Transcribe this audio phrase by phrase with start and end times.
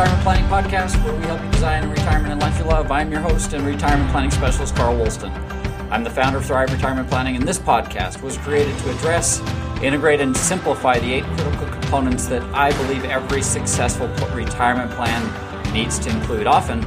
[0.00, 2.90] Retirement Planning Podcast, where we help you design a retirement and life you love.
[2.90, 5.30] I'm your host and retirement planning specialist, Carl Woolston.
[5.90, 9.40] I'm the founder of Thrive Retirement Planning, and this podcast was created to address,
[9.82, 15.98] integrate, and simplify the eight critical components that I believe every successful retirement plan needs
[15.98, 16.46] to include.
[16.46, 16.80] Often,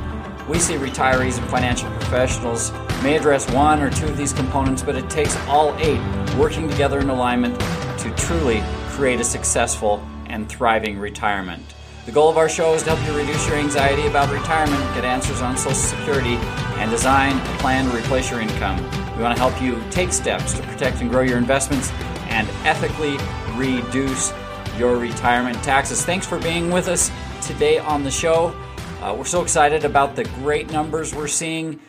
[0.47, 2.71] we see retirees and financial professionals
[3.03, 6.01] may address one or two of these components, but it takes all eight
[6.35, 7.59] working together in alignment
[7.99, 11.75] to truly create a successful and thriving retirement.
[12.05, 15.05] The goal of our show is to help you reduce your anxiety about retirement, get
[15.05, 16.35] answers on Social Security,
[16.75, 18.75] and design a plan to replace your income.
[19.15, 21.91] We want to help you take steps to protect and grow your investments
[22.27, 23.17] and ethically
[23.55, 24.33] reduce
[24.77, 26.03] your retirement taxes.
[26.03, 27.09] Thanks for being with us
[27.41, 28.53] today on the show.
[29.01, 31.79] Uh, we're so excited about the great numbers we're seeing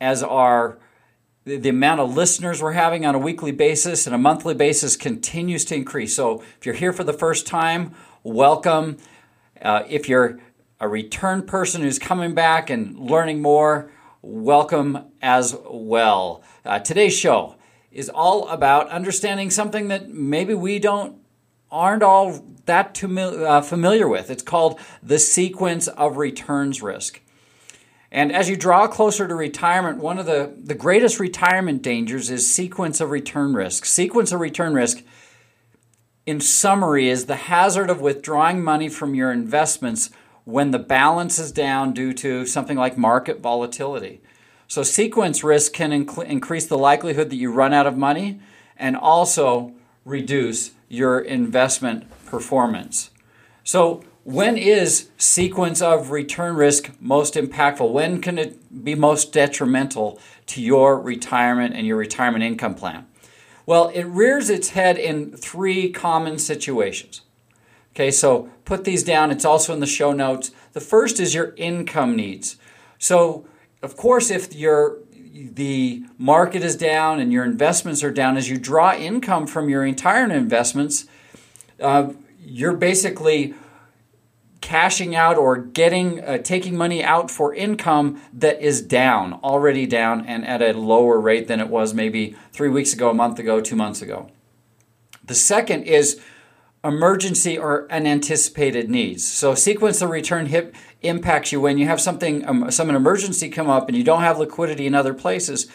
[0.00, 0.76] as our
[1.44, 4.96] the, the amount of listeners we're having on a weekly basis and a monthly basis
[4.96, 6.16] continues to increase.
[6.16, 7.94] So if you're here for the first time,
[8.24, 8.96] welcome.
[9.62, 10.40] Uh, if you're
[10.80, 16.42] a return person who's coming back and learning more, welcome as well.
[16.64, 17.54] Uh, today's show
[17.92, 21.18] is all about understanding something that maybe we don't
[21.70, 24.30] aren't all that too, uh, familiar with.
[24.30, 27.20] It's called the sequence of returns risk.
[28.10, 32.52] And as you draw closer to retirement, one of the, the greatest retirement dangers is
[32.52, 33.86] sequence of return risk.
[33.86, 35.02] Sequence of return risk
[36.26, 40.10] in summary, is the hazard of withdrawing money from your investments
[40.44, 44.20] when the balance is down due to something like market volatility.
[44.68, 48.40] So, sequence risk can inc- increase the likelihood that you run out of money
[48.76, 53.10] and also reduce your investment performance.
[53.64, 57.90] So, when is sequence of return risk most impactful?
[57.92, 63.06] When can it be most detrimental to your retirement and your retirement income plan?
[63.72, 67.22] Well, it rears its head in three common situations.
[67.94, 69.30] Okay, so put these down.
[69.30, 70.50] It's also in the show notes.
[70.74, 72.58] The first is your income needs.
[72.98, 73.46] So,
[73.80, 74.98] of course, if your
[75.32, 79.86] the market is down and your investments are down, as you draw income from your
[79.86, 81.06] entire investments,
[81.80, 82.12] uh,
[82.44, 83.54] you're basically
[84.62, 90.24] cashing out or getting uh, taking money out for income that is down already down
[90.24, 93.60] and at a lower rate than it was maybe three weeks ago a month ago
[93.60, 94.30] two months ago.
[95.24, 96.20] The second is
[96.82, 99.26] emergency or unanticipated needs.
[99.26, 101.60] So sequence of return hip impacts you.
[101.60, 104.86] When you have something um, some an emergency come up and you don't have liquidity
[104.86, 105.70] in other places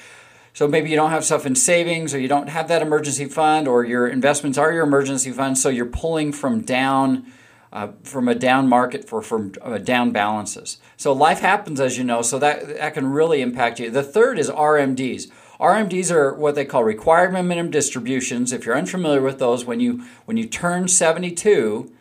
[0.53, 3.67] so maybe you don't have stuff in savings or you don't have that emergency fund
[3.67, 7.31] or your investments are your emergency fund so you're pulling from down
[7.71, 10.79] uh, from a down market for from uh, down balances.
[10.95, 13.89] So life happens, as you know, so that that can really impact you.
[13.89, 15.31] The third is RMDs.
[15.59, 18.53] RMDs are what they call required minimum distributions.
[18.53, 21.91] If you're unfamiliar with those, when you when you turn 72,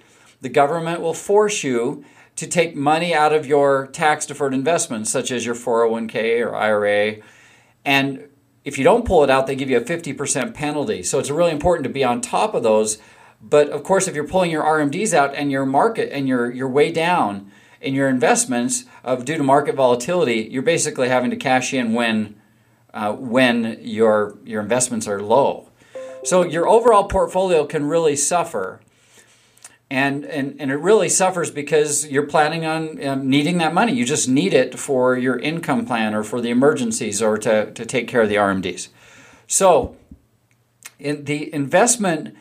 [0.40, 2.04] the government will force you
[2.36, 7.16] to take money out of your tax deferred investments, such as your 401k or IRA,
[7.84, 8.28] and
[8.66, 11.04] if you don't pull it out, they give you a 50% penalty.
[11.04, 12.98] So it's really important to be on top of those
[13.48, 16.68] but of course, if you're pulling your RMDs out and your market and you're, you're
[16.68, 21.72] way down in your investments of due to market volatility, you're basically having to cash
[21.72, 22.40] in when,
[22.92, 25.70] uh, when your, your investments are low.
[26.24, 28.80] So your overall portfolio can really suffer.
[29.88, 33.92] And, and, and it really suffers because you're planning on um, needing that money.
[33.92, 37.86] You just need it for your income plan or for the emergencies or to, to
[37.86, 38.88] take care of the RMDs.
[39.46, 39.96] So,
[40.98, 42.34] in the investment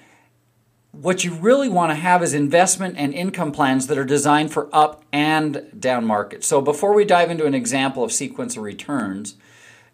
[1.01, 4.69] what you really want to have is investment and income plans that are designed for
[4.73, 6.47] up and down markets.
[6.47, 9.35] So before we dive into an example of sequence of returns,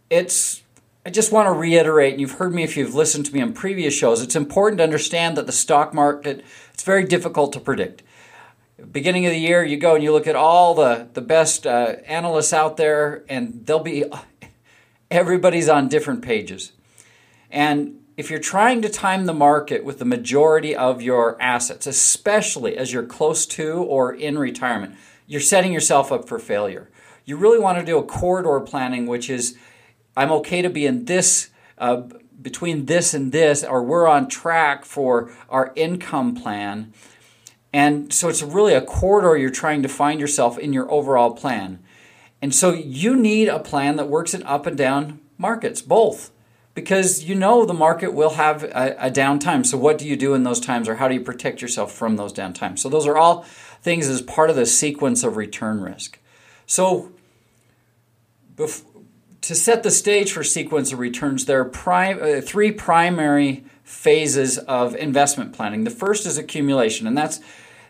[0.10, 0.62] it's
[1.04, 3.54] I just want to reiterate, and you've heard me if you've listened to me on
[3.54, 8.04] previous shows, it's important to understand that the stock market, it's very difficult to predict.
[8.92, 11.96] Beginning of the year, you go and you look at all the, the best uh,
[12.06, 14.06] analysts out there, and they'll be,
[15.12, 16.72] everybody's on different pages.
[17.50, 22.78] And if you're trying to time the market with the majority of your assets, especially
[22.78, 24.96] as you're close to or in retirement,
[25.28, 26.90] you're setting yourself up for failure.
[27.26, 29.58] You really want to do a corridor planning, which is
[30.16, 32.04] I'm okay to be in this, uh,
[32.42, 36.94] between this and this, or we're on track for our income plan.
[37.72, 41.80] And so it's really a corridor you're trying to find yourself in your overall plan.
[42.42, 46.32] And so you need a plan that works in up and down markets, both
[46.74, 49.66] because you know the market will have a, a downtime.
[49.66, 52.18] So, what do you do in those times, or how do you protect yourself from
[52.18, 52.80] those downtimes?
[52.80, 53.44] So, those are all
[53.82, 56.20] things as part of the sequence of return risk.
[56.66, 57.12] So,
[58.56, 58.86] bef-
[59.42, 64.96] to set the stage for sequence of returns, there are uh, three primary phases of
[64.96, 65.84] investment planning.
[65.84, 67.42] The first is accumulation, and that's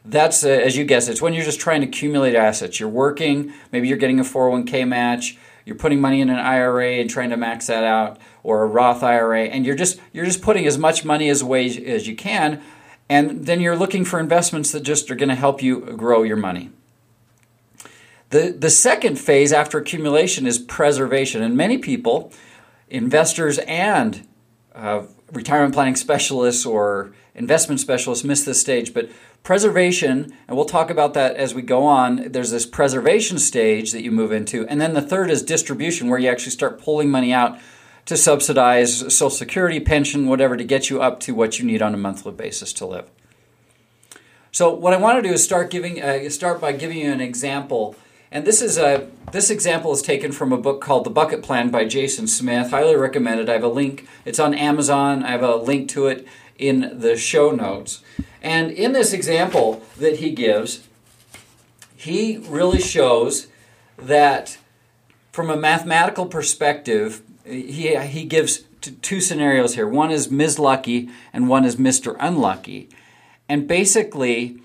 [0.04, 3.54] that's uh, as you guess it's when you're just trying to accumulate assets you're working
[3.72, 7.37] maybe you're getting a 401k match you're putting money in an IRA and trying to
[7.37, 11.05] max that out or a Roth IRA and you're just you're just putting as much
[11.05, 12.61] money as away as you can
[13.09, 16.37] and then you're looking for investments that just are going to help you grow your
[16.37, 16.69] money.
[18.29, 22.31] The the second phase after accumulation is preservation and many people
[22.89, 24.27] investors and
[24.73, 29.10] uh, retirement planning specialists or investment specialists miss this stage but
[29.44, 32.31] Preservation, and we'll talk about that as we go on.
[32.31, 34.68] There's this preservation stage that you move into.
[34.68, 37.57] And then the third is distribution, where you actually start pulling money out
[38.06, 41.95] to subsidize Social Security, pension, whatever, to get you up to what you need on
[41.95, 43.10] a monthly basis to live.
[44.51, 47.22] So, what I want to do is start giving uh, start by giving you an
[47.22, 47.95] example.
[48.31, 51.69] And this is a this example is taken from a book called The Bucket Plan
[51.69, 52.72] by Jason Smith.
[52.72, 53.50] Highly recommended.
[53.50, 54.07] I have a link.
[54.25, 55.24] It's on Amazon.
[55.24, 56.25] I have a link to it
[56.57, 58.01] in the show notes.
[58.42, 60.88] And in this example that he gives,
[61.95, 63.48] he really shows
[63.98, 64.57] that
[65.31, 69.88] from a mathematical perspective, he, he gives t- two scenarios here.
[69.88, 70.60] One is Ms.
[70.60, 72.16] Lucky and one is Mr.
[72.19, 72.89] Unlucky.
[73.48, 74.57] And basically,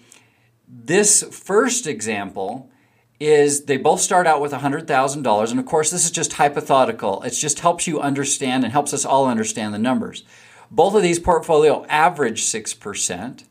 [0.69, 2.71] this first example
[3.19, 5.51] is they both start out with $100,000.
[5.51, 7.23] And of course, this is just hypothetical.
[7.23, 10.23] It just helps you understand and helps us all understand the numbers.
[10.71, 13.45] Both of these portfolio average 6%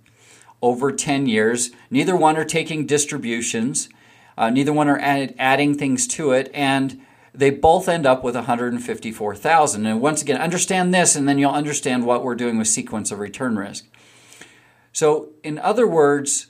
[0.62, 1.72] over 10 years.
[1.90, 3.90] Neither one are taking distributions,
[4.38, 7.02] uh, neither one are add, adding things to it, and
[7.34, 9.86] they both end up with 154,000.
[9.86, 13.20] And once again, understand this, and then you'll understand what we're doing with sequence of
[13.20, 13.86] return risk.
[14.92, 16.48] So, in other words,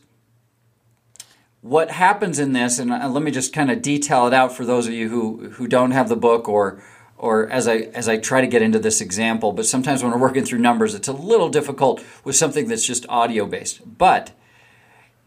[1.65, 4.63] what happens in this, and uh, let me just kind of detail it out for
[4.63, 6.79] those of you who, who don't have the book or
[7.17, 10.19] or as I as I try to get into this example, but sometimes when we're
[10.19, 13.97] working through numbers, it's a little difficult with something that's just audio based.
[13.97, 14.31] But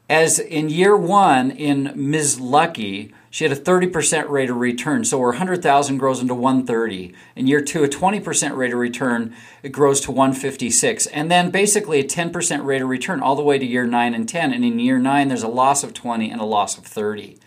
[0.09, 2.41] as in year one in Ms.
[2.41, 5.05] Lucky, she had a 30% rate of return.
[5.05, 7.15] So her 100,000 grows into 130.
[7.37, 11.07] In year two, a 20% rate of return, it grows to 156.
[11.09, 14.29] And then basically a 10% rate of return all the way to year nine and
[14.29, 14.53] 10.
[14.53, 17.39] And in year nine, there's a loss of 20 and a loss of 30.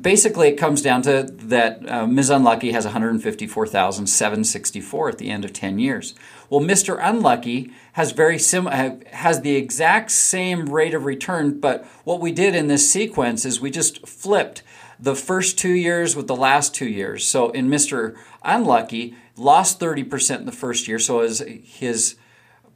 [0.00, 2.30] Basically, it comes down to that uh, Ms.
[2.30, 6.14] Unlucky has 154,764 at the end of 10 years.
[6.48, 6.98] Well, Mr.
[6.98, 12.54] Unlucky has very sim- has the exact same rate of return, but what we did
[12.54, 14.62] in this sequence is we just flipped
[14.98, 17.28] the first two years with the last two years.
[17.28, 18.16] So in Mr.
[18.42, 22.16] Unlucky, lost 30% in the first year, so his, his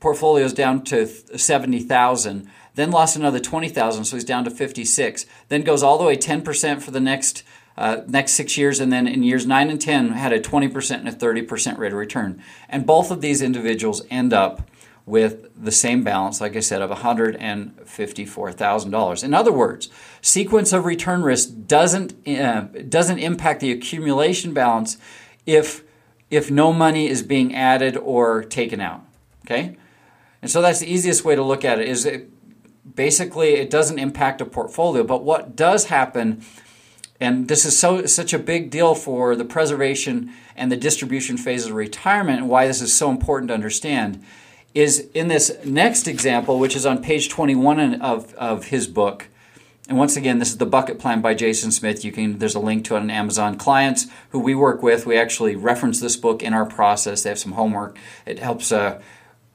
[0.01, 5.27] portfolio is down to 70,000 then lost another 20,000, so he's down to 56.
[5.49, 7.43] Then goes all the way 10% for the next
[7.79, 11.09] uh, next six years, and then in years nine and 10 had a 20% and
[11.09, 12.43] a 30% rate of return.
[12.71, 14.67] And both of these individuals end up
[15.05, 19.25] with the same balance, like I said, of $154,000.
[19.25, 19.91] In other words,
[20.21, 24.97] sequence of return risk doesn't uh, doesn't impact the accumulation balance
[25.45, 25.85] if
[26.29, 29.05] if no money is being added or taken out.
[29.45, 29.77] Okay,
[30.43, 31.89] and so that's the easiest way to look at it.
[31.89, 32.29] Is it,
[32.95, 35.03] basically it doesn't impact a portfolio.
[35.03, 36.43] But what does happen,
[37.21, 41.67] and this is so such a big deal for the preservation and the distribution phase
[41.67, 44.25] of retirement, and why this is so important to understand,
[44.75, 49.29] is in this next example, which is on page 21 of, of his book.
[49.89, 52.05] And once again, this is the bucket plan by Jason Smith.
[52.05, 53.57] You can there's a link to it on Amazon.
[53.57, 57.23] Clients who we work with, we actually reference this book in our process.
[57.23, 57.97] They have some homework.
[58.27, 59.01] It helps uh,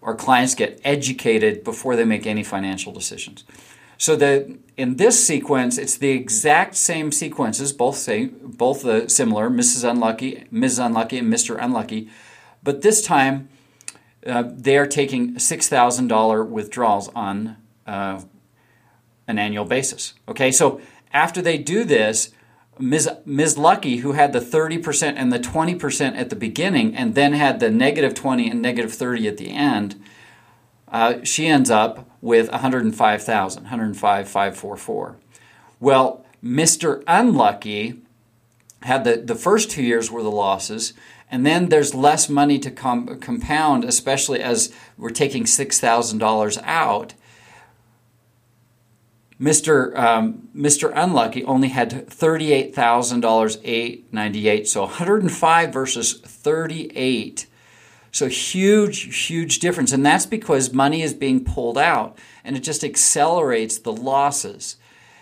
[0.01, 3.43] our clients get educated before they make any financial decisions.
[3.97, 9.49] So that in this sequence, it's the exact same sequences, both say both uh, similar,
[9.49, 9.87] Mrs.
[9.87, 10.87] Unlucky, Mrs.
[10.87, 11.55] Unlucky, and Mr.
[11.61, 12.09] Unlucky,
[12.63, 13.49] but this time
[14.25, 18.21] uh, they are taking six thousand dollar withdrawals on uh,
[19.27, 20.13] an annual basis.
[20.27, 20.81] Okay, so
[21.13, 22.31] after they do this,
[22.81, 23.09] Ms.
[23.25, 23.57] Ms.
[23.57, 27.69] Lucky, who had the 30% and the 20% at the beginning, and then had the
[27.69, 30.01] negative 20 and negative 30 at the end,
[30.87, 35.17] uh, she ends up with 105,000, 105,544.
[35.79, 37.03] Well, Mr.
[37.07, 38.01] Unlucky
[38.83, 40.93] had the, the first two years were the losses,
[41.29, 47.13] and then there's less money to com- compound, especially as we're taking $6,000 out.
[49.41, 49.97] Mr.
[49.97, 50.91] Um, Mr.
[50.95, 54.67] Unlucky only had thirty-eight thousand dollars, eight ninety-eight.
[54.67, 57.47] So 105 versus 38.
[58.11, 62.83] So huge, huge difference, and that's because money is being pulled out, and it just
[62.83, 64.75] accelerates the losses.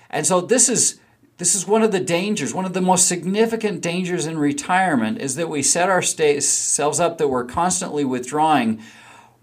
[0.10, 1.00] And so this is
[1.38, 5.36] this is one of the dangers, one of the most significant dangers in retirement is
[5.36, 8.82] that we set ourselves up that we're constantly withdrawing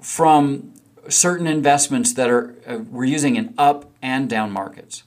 [0.02, 0.74] from
[1.08, 5.02] certain investments that are uh, we're using in up and down markets.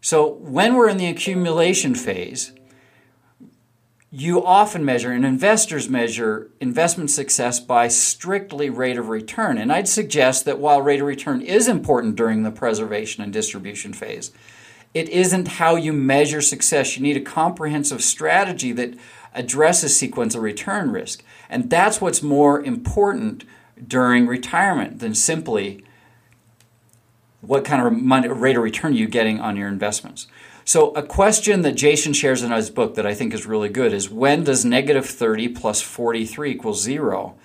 [0.00, 2.52] So when we're in the accumulation phase,
[4.10, 9.58] you often measure, and investors measure investment success by strictly rate of return.
[9.58, 13.92] And I'd suggest that while rate of return is important during the preservation and distribution
[13.92, 14.30] phase,
[14.94, 16.96] it isn't how you measure success.
[16.96, 18.94] You need a comprehensive strategy that
[19.34, 21.24] addresses sequence of return risk.
[21.50, 23.42] And that's what's more important
[23.86, 25.84] during retirement than simply
[27.40, 30.26] what kind of money, rate of return you getting on your investments.
[30.64, 33.92] So, a question that Jason shares in his book that I think is really good
[33.92, 37.36] is when does negative 30 plus 43 equal zero?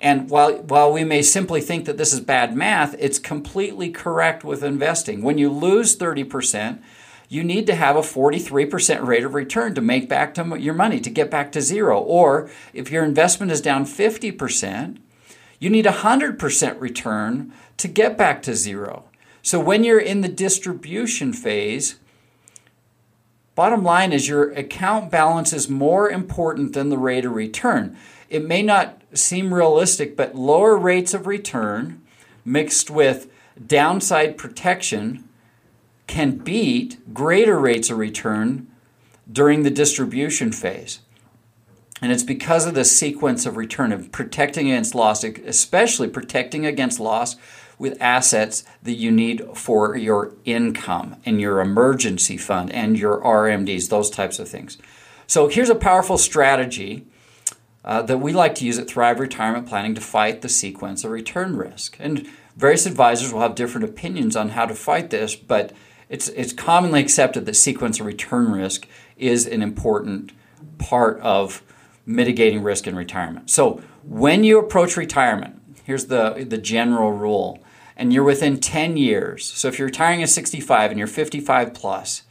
[0.00, 4.44] And while, while we may simply think that this is bad math, it's completely correct
[4.44, 5.22] with investing.
[5.22, 6.80] When you lose 30%,
[7.28, 11.00] you need to have a 43% rate of return to make back to your money,
[11.00, 12.00] to get back to zero.
[12.00, 14.98] Or if your investment is down 50%,
[15.58, 19.04] you need a 100% return to get back to zero.
[19.42, 21.96] So when you're in the distribution phase,
[23.58, 27.96] Bottom line is your account balance is more important than the rate of return.
[28.30, 32.00] It may not seem realistic, but lower rates of return
[32.44, 33.28] mixed with
[33.66, 35.28] downside protection
[36.06, 38.68] can beat greater rates of return
[39.28, 41.00] during the distribution phase.
[42.00, 47.00] And it's because of the sequence of return of protecting against loss, especially protecting against
[47.00, 47.36] loss
[47.78, 53.88] with assets that you need for your income and your emergency fund and your RMDs,
[53.88, 54.78] those types of things.
[55.26, 57.06] So here's a powerful strategy
[57.84, 61.10] uh, that we like to use at Thrive Retirement Planning to fight the sequence of
[61.10, 61.96] return risk.
[62.00, 65.72] And various advisors will have different opinions on how to fight this, but
[66.08, 68.86] it's, it's commonly accepted that sequence of return risk
[69.16, 70.32] is an important
[70.78, 71.62] part of
[72.08, 73.50] mitigating risk in retirement.
[73.50, 77.62] So when you approach retirement, here's the, the general rule
[77.96, 82.22] and you're within 10 years, so if you're retiring at 65 and you're 55 plus,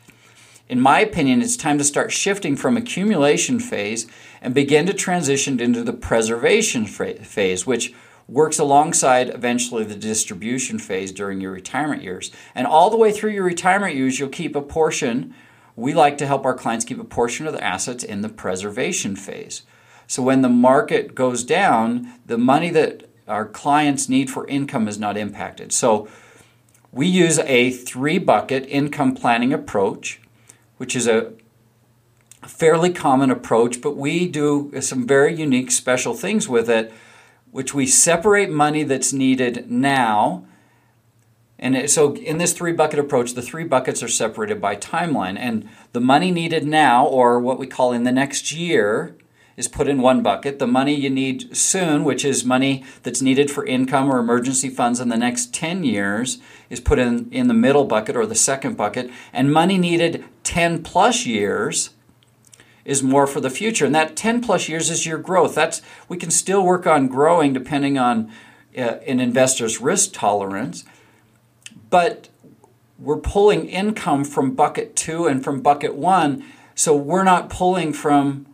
[0.68, 4.08] in my opinion, it's time to start shifting from accumulation phase
[4.42, 7.94] and begin to transition into the preservation phase, which
[8.28, 12.32] works alongside eventually the distribution phase during your retirement years.
[12.54, 15.34] And all the way through your retirement years, you'll keep a portion.
[15.78, 19.16] We like to help our clients keep a portion of their assets in the preservation
[19.16, 19.62] phase.
[20.08, 24.98] So when the market goes down, the money that our clients' need for income is
[24.98, 25.72] not impacted.
[25.72, 26.08] So
[26.92, 30.20] we use a three bucket income planning approach,
[30.78, 31.34] which is a
[32.42, 36.92] fairly common approach, but we do some very unique special things with it,
[37.52, 40.44] which we separate money that's needed now.
[41.60, 45.38] And so, in this three bucket approach, the three buckets are separated by timeline.
[45.40, 49.16] And the money needed now, or what we call in the next year,
[49.58, 50.60] is put in one bucket.
[50.60, 55.00] The money you need soon, which is money that's needed for income or emergency funds
[55.00, 56.38] in the next 10 years,
[56.70, 59.10] is put in, in the middle bucket or the second bucket.
[59.34, 61.90] And money needed 10 plus years
[62.86, 63.86] is more for the future.
[63.86, 65.56] And that 10 plus years is your growth.
[65.56, 68.32] That's we can still work on growing depending on
[68.78, 70.86] uh, an investor's risk tolerance.
[71.90, 72.30] But
[73.00, 76.44] we're pulling income from bucket 2 and from bucket 1,
[76.76, 78.48] so we're not pulling from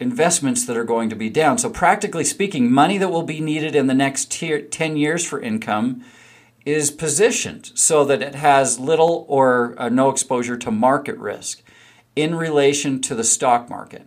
[0.00, 1.58] investments that are going to be down.
[1.58, 5.40] So, practically speaking, money that will be needed in the next tier, 10 years for
[5.40, 6.04] income
[6.64, 11.62] is positioned so that it has little or uh, no exposure to market risk
[12.16, 14.06] in relation to the stock market.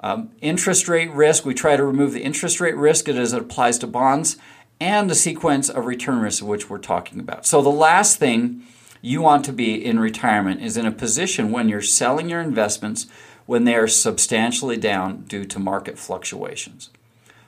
[0.00, 3.78] Um, interest rate risk, we try to remove the interest rate risk as it applies
[3.78, 4.36] to bonds
[4.80, 7.46] and the sequence of return risk, which we're talking about.
[7.46, 8.62] So, the last thing
[9.00, 13.06] you want to be in retirement is in a position when you're selling your investments
[13.46, 16.90] when they are substantially down due to market fluctuations.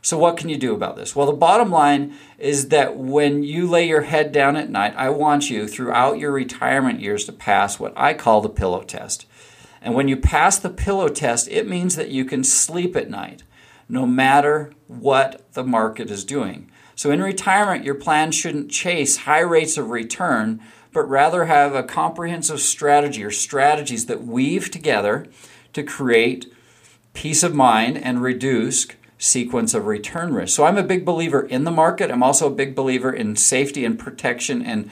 [0.03, 1.17] So, what can you do about this?
[1.17, 5.11] Well, the bottom line is that when you lay your head down at night, I
[5.11, 9.27] want you throughout your retirement years to pass what I call the pillow test.
[9.83, 13.43] And when you pass the pillow test, it means that you can sleep at night
[13.89, 16.71] no matter what the market is doing.
[16.97, 20.61] So, in retirement, your plan shouldn't chase high rates of return,
[20.93, 25.27] but rather have a comprehensive strategy or strategies that weave together
[25.75, 26.53] to create
[27.13, 28.89] peace of mind and reduce
[29.19, 30.57] sequence of return risk.
[30.57, 32.11] So I'm a big believer in the market.
[32.11, 34.91] I'm also a big believer in safety and protection and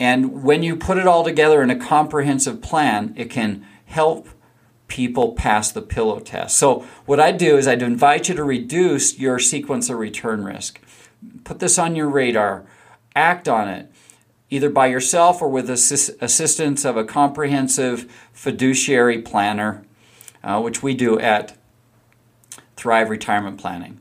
[0.00, 4.26] and when you put it all together in a comprehensive plan, it can help
[4.88, 6.56] people pass the pillow test.
[6.56, 10.80] So what I do is I'd invite you to reduce your sequence of return risk.
[11.44, 12.64] Put this on your radar.
[13.14, 13.90] Act on it
[14.50, 19.82] either by yourself or with assist- assistance of a comprehensive fiduciary planner
[20.44, 21.56] uh, which we do at
[22.76, 23.98] Thrive Retirement Planning.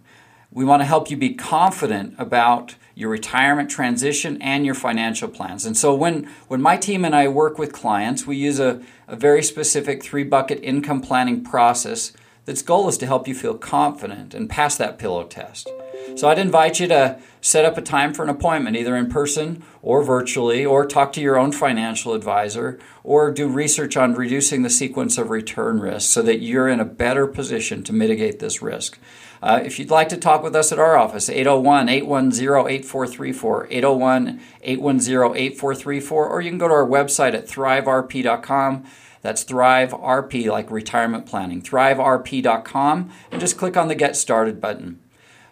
[0.52, 5.66] We want to help you be confident about your retirement transition, and your financial plans.
[5.66, 9.16] And so when, when my team and I work with clients, we use a, a
[9.16, 12.14] very specific three bucket income planning process
[12.46, 15.70] that's goal is to help you feel confident and pass that pillow test.
[16.16, 19.64] So I'd invite you to set up a time for an appointment, either in person
[19.82, 24.70] or virtually, or talk to your own financial advisor, or do research on reducing the
[24.70, 29.00] sequence of return risk so that you're in a better position to mitigate this risk.
[29.42, 34.42] Uh, if you'd like to talk with us at our office, 801 810 8434, 801
[34.62, 38.86] 810 8434, or you can go to our website at thriverp.com.
[39.22, 45.00] That's Thrive RP, like retirement planning, thriverp.com, and just click on the Get Started button.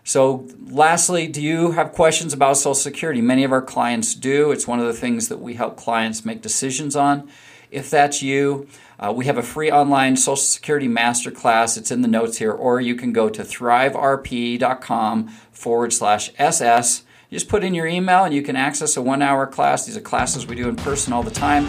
[0.03, 3.21] So, lastly, do you have questions about Social Security?
[3.21, 4.51] Many of our clients do.
[4.51, 7.29] It's one of the things that we help clients make decisions on.
[7.69, 8.67] If that's you,
[8.99, 11.77] uh, we have a free online Social Security masterclass.
[11.77, 17.03] It's in the notes here, or you can go to thriverp.com forward slash SS.
[17.31, 19.85] Just put in your email and you can access a one hour class.
[19.85, 21.65] These are classes we do in person all the time,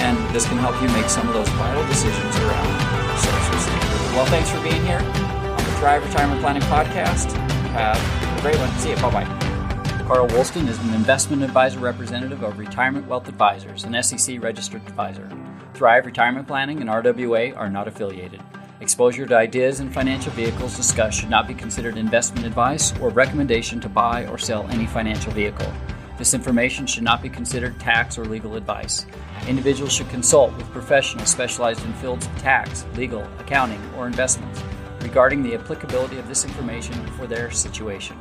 [0.00, 3.54] and this can help you make some of those vital decisions around Social.
[4.16, 7.32] Well, thanks for being here on the Thrive Retirement Planning Podcast.
[7.72, 8.70] Have a great one.
[8.78, 8.96] See you.
[8.96, 10.04] Bye bye.
[10.06, 15.28] Carl Woolston is an investment advisor representative of Retirement Wealth Advisors, an SEC registered advisor.
[15.74, 18.40] Thrive Retirement Planning and RWA are not affiliated.
[18.80, 23.80] Exposure to ideas and financial vehicles discussed should not be considered investment advice or recommendation
[23.80, 25.72] to buy or sell any financial vehicle.
[26.18, 29.06] This information should not be considered tax or legal advice.
[29.46, 34.60] Individuals should consult with professionals specialized in fields of tax, legal, accounting, or investments
[35.02, 38.18] regarding the applicability of this information for their situation.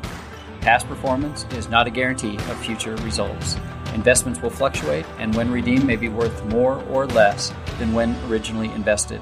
[0.62, 3.57] Past performance is not a guarantee of future results.
[3.95, 8.72] Investments will fluctuate, and when redeemed, may be worth more or less than when originally
[8.74, 9.22] invested.